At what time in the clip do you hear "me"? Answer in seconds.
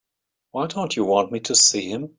1.31-1.41